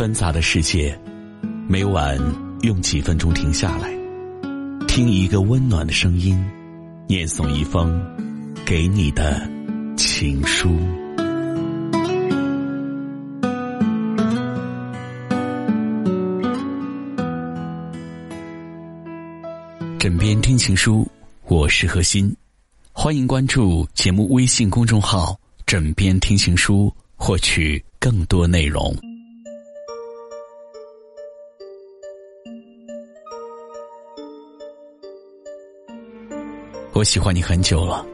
[0.00, 0.98] 纷杂的世界，
[1.68, 2.18] 每晚
[2.62, 3.92] 用几分钟停下来，
[4.88, 6.42] 听一个温暖的声音，
[7.06, 8.02] 念诵一封
[8.64, 9.46] 给你的
[9.98, 10.70] 情书。
[19.98, 21.06] 枕边听情书，
[21.46, 22.34] 我是何欣，
[22.90, 28.96] 欢迎关注节目微信公众号“枕边听情书”，获取更多内容。
[37.00, 38.04] 我喜欢你很久了，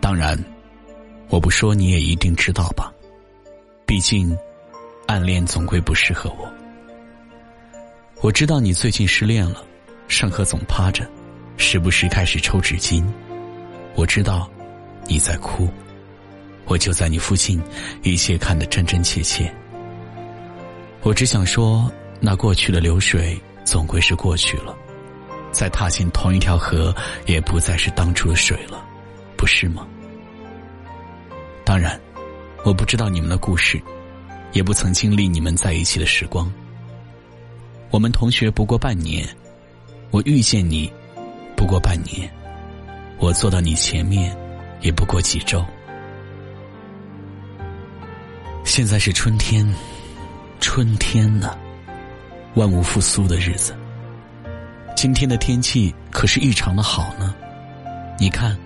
[0.00, 0.38] 当然，
[1.30, 2.92] 我不说你也一定知道吧。
[3.84, 4.38] 毕竟，
[5.08, 6.48] 暗恋总归不适合我。
[8.20, 9.64] 我知道你最近失恋了，
[10.06, 11.04] 上课总趴着，
[11.56, 13.04] 时不时开始抽纸巾。
[13.96, 14.48] 我知道
[15.08, 15.68] 你在哭，
[16.66, 17.60] 我就在你附近，
[18.04, 19.52] 一切看得真真切切。
[21.02, 24.72] 我只想说，那过去的流水总归是过去了。
[25.54, 26.92] 再踏进同一条河，
[27.26, 28.84] 也不再是当初的水了，
[29.36, 29.86] 不是吗？
[31.64, 31.98] 当然，
[32.64, 33.80] 我不知道你们的故事，
[34.52, 36.52] 也不曾经历你们在一起的时光。
[37.90, 39.26] 我们同学不过半年，
[40.10, 40.92] 我遇见你
[41.56, 42.28] 不过半年，
[43.18, 44.36] 我坐到你前面
[44.80, 45.64] 也不过几周。
[48.64, 49.72] 现在是春天，
[50.58, 51.56] 春天呢，
[52.54, 53.72] 万物复苏的日子。
[54.94, 57.34] 今天的天气可是异常的好呢，
[58.18, 58.56] 你看，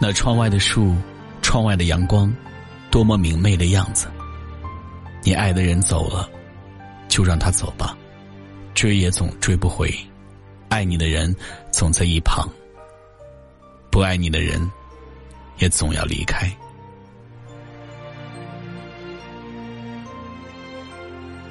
[0.00, 0.96] 那窗外的树，
[1.40, 2.34] 窗外的阳光，
[2.90, 4.08] 多么明媚的样子。
[5.22, 6.28] 你爱的人走了，
[7.08, 7.96] 就让他走吧，
[8.74, 9.88] 追也总追不回；
[10.68, 11.34] 爱你的人
[11.70, 12.48] 总在一旁，
[13.90, 14.60] 不爱你的人
[15.58, 16.50] 也总要离开。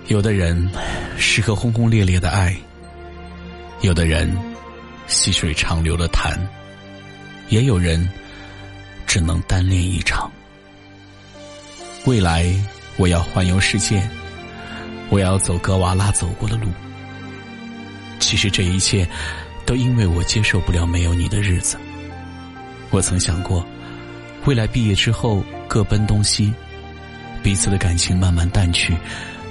[0.07, 0.69] 有的人
[1.17, 2.57] 适合轰轰烈烈的爱。
[3.81, 4.35] 有的人
[5.05, 6.35] 细水长流的谈，
[7.49, 8.09] 也有人
[9.05, 10.31] 只能单恋一场。
[12.05, 12.51] 未来
[12.97, 14.01] 我要环游世界，
[15.09, 16.67] 我要走格瓦拉走过的路。
[18.19, 19.07] 其实这一切
[19.63, 21.77] 都因为我接受不了没有你的日子。
[22.89, 23.63] 我曾想过，
[24.45, 26.51] 未来毕业之后各奔东西，
[27.43, 28.97] 彼此的感情慢慢淡去，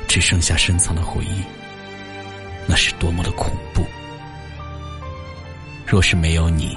[0.08, 1.42] 只剩下深藏的回忆。
[2.66, 3.86] 那是多么的恐怖！
[5.86, 6.76] 若是没有你，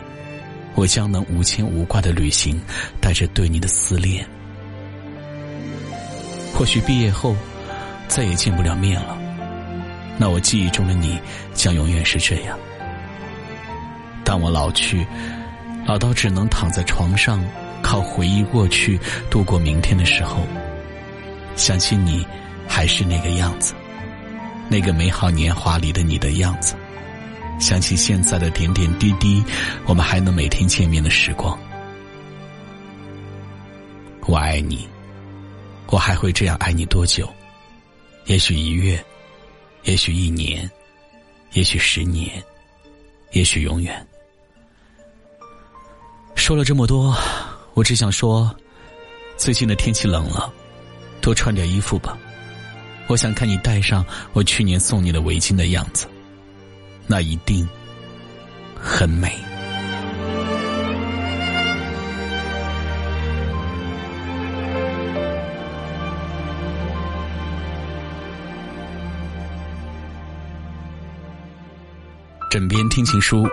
[0.76, 2.62] 我将能无牵无挂的旅行，
[3.02, 4.26] 带着对你的思念。
[6.54, 7.36] 或许毕业后
[8.08, 9.18] 再也见不了面了，
[10.18, 11.20] 那我记忆中的你
[11.54, 12.58] 将永远是这样。
[14.24, 15.06] 当我老去，
[15.88, 17.44] 老到只能躺在床上，
[17.82, 19.00] 靠回忆过去
[19.30, 20.46] 度过明天的时候，
[21.56, 22.24] 想起你
[22.68, 23.74] 还是那个样子，
[24.70, 26.76] 那个美好年华里的你的样子。
[27.60, 29.44] 想起现在的点点滴滴，
[29.86, 31.60] 我们还能每天见面的时光。
[34.22, 34.88] 我爱你，
[35.88, 37.28] 我还会这样爱你多久？
[38.26, 39.04] 也许一月，
[39.84, 40.70] 也许一年，
[41.54, 42.42] 也许十年，
[43.32, 44.08] 也许永远。
[46.36, 47.16] 说了这么多，
[47.74, 48.56] 我只想说，
[49.36, 50.52] 最近的天气冷了，
[51.22, 52.18] 多穿点衣服吧。
[53.08, 56.08] 我想看你戴上我去年送你的围巾的样子。
[57.12, 57.68] 那一定
[58.76, 59.36] 很美。
[72.52, 73.44] 枕边听情书，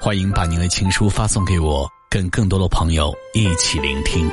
[0.00, 4.28] 欢迎把您的情书发送给我，跟更多的朋友一起聆听。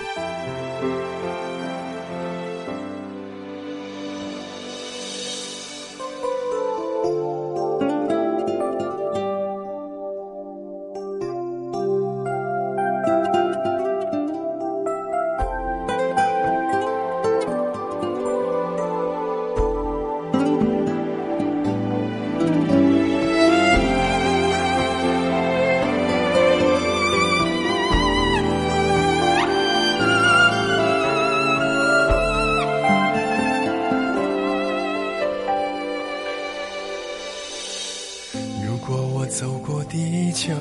[40.43, 40.53] 地球，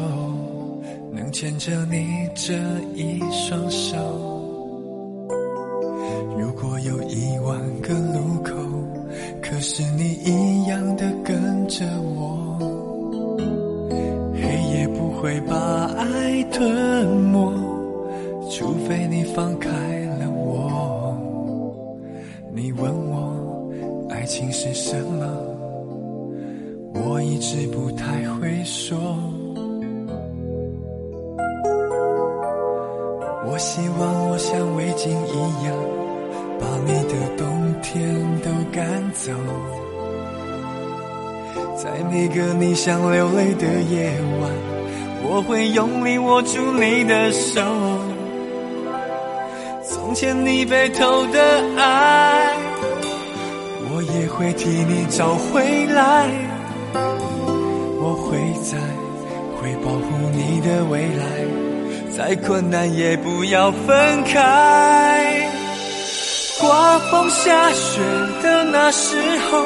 [1.10, 2.54] 能牵着你这
[2.94, 3.98] 一双手。
[6.38, 8.54] 如果有一万个路口，
[9.42, 12.56] 可是你一样的跟着我。
[14.34, 14.42] 黑
[14.72, 17.52] 夜不会把爱吞没，
[18.52, 19.68] 除非你放开
[20.20, 21.12] 了我。
[22.54, 24.22] 你问我爱。
[24.24, 25.26] 情是什么？
[26.94, 28.96] 我一直不太会说。
[38.72, 39.30] 赶走。
[41.76, 44.50] 在每个你想流泪的夜晚，
[45.24, 47.60] 我会用力握住你的手。
[49.84, 51.40] 从前你被偷的
[51.76, 52.54] 爱，
[53.90, 56.28] 我也会替你找回来。
[58.04, 58.78] 我会在，
[59.58, 61.24] 会保护你的未来，
[62.16, 65.61] 再困难也不要分开。
[66.62, 68.00] 刮风下雪
[68.40, 69.16] 的那时
[69.50, 69.64] 候，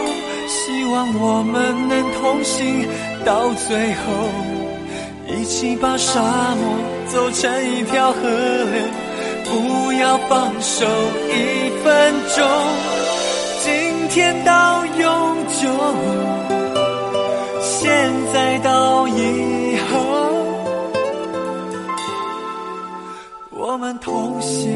[0.49, 2.89] 希望我们能同行
[3.23, 4.07] 到最后，
[5.29, 6.79] 一起把沙漠
[7.09, 8.83] 走成一条河流。
[9.45, 10.87] 不要放手
[11.29, 12.43] 一分钟，
[13.63, 15.69] 今天到永久，
[17.61, 20.01] 现在到以后，
[23.51, 24.73] 我们同行，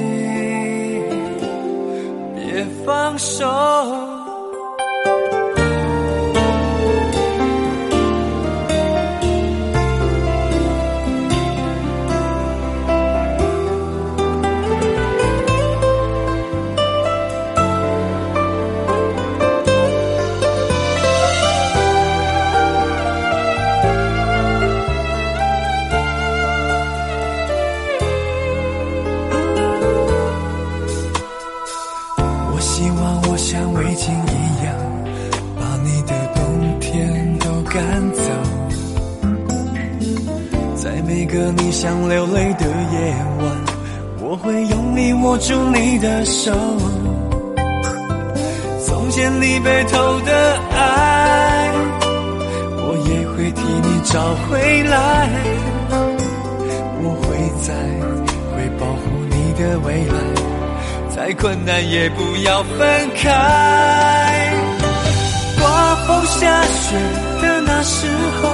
[2.84, 4.09] 放手。
[41.80, 43.50] 想流泪的夜晚，
[44.20, 46.52] 我会用力握住你的手。
[48.86, 51.72] 从前你被偷的爱，
[52.76, 55.30] 我也会替你找回来。
[57.02, 57.28] 我会
[57.62, 57.72] 在，
[58.52, 59.00] 会保护
[59.30, 60.20] 你的未来，
[61.16, 64.52] 再困难也不要分开。
[65.58, 66.94] 刮风下雪
[67.40, 68.06] 的那时
[68.42, 68.50] 候。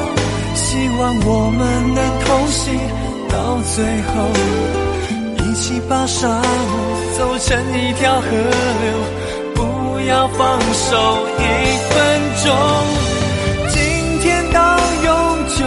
[0.58, 2.74] 希望我们能同行
[3.28, 4.12] 到最后，
[5.44, 6.42] 一起把沙漠
[7.16, 8.86] 走成一条河流，
[9.54, 9.60] 不
[10.08, 10.96] 要放手
[11.38, 11.42] 一
[11.90, 11.94] 分
[12.44, 12.46] 钟。
[13.68, 13.80] 今
[14.20, 15.08] 天到永
[15.48, 15.58] 久，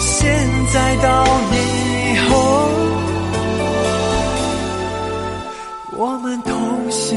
[0.00, 0.36] 现
[0.72, 1.54] 在到以
[2.28, 2.34] 后，
[5.92, 7.16] 我们同行，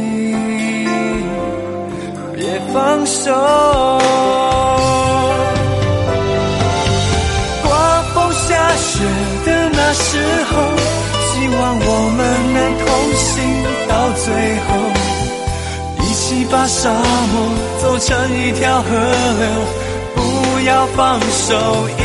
[2.35, 3.31] 别放手。
[9.91, 10.53] 那时候，
[11.25, 12.21] 希望我们
[12.53, 13.27] 能同行
[13.87, 13.91] 到
[14.23, 14.29] 最
[14.67, 14.69] 后，
[16.05, 17.33] 一起把沙漠
[17.81, 18.07] 走成
[18.37, 18.87] 一条河
[19.39, 19.49] 流，
[20.13, 20.19] 不
[20.67, 21.55] 要放手
[21.97, 22.01] 一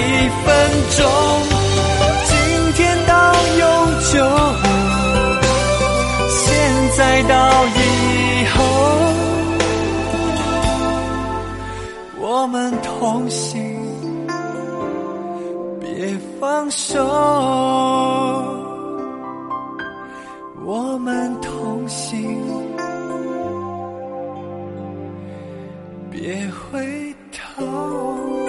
[0.47, 0.49] 分
[0.97, 0.99] 钟。
[2.25, 2.33] 今
[2.73, 3.13] 天到
[3.59, 3.63] 永
[4.01, 4.15] 久，
[6.31, 6.43] 现
[6.97, 7.35] 在到
[7.67, 8.65] 以后，
[12.19, 13.75] 我们同行。
[15.81, 17.64] 别放手。
[27.57, 28.44] 哦